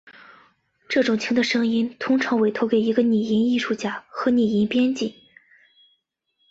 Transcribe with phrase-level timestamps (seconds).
[0.89, 5.13] 这种轻的声音通常委托给一个拟音艺术家和拟音编辑。